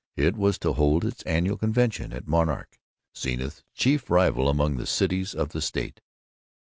[0.17, 2.79] It was to hold its annual convention at Monarch,
[3.15, 6.01] Zenith's chief rival among the cities of the state.